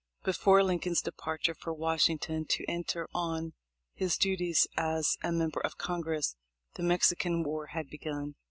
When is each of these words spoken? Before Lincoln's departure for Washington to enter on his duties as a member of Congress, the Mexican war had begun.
Before 0.23 0.63
Lincoln's 0.63 1.03
departure 1.03 1.53
for 1.53 1.71
Washington 1.75 2.45
to 2.45 2.65
enter 2.67 3.07
on 3.13 3.53
his 3.93 4.17
duties 4.17 4.65
as 4.75 5.15
a 5.23 5.31
member 5.31 5.59
of 5.59 5.77
Congress, 5.77 6.35
the 6.73 6.81
Mexican 6.81 7.43
war 7.43 7.67
had 7.67 7.87
begun. 7.87 8.33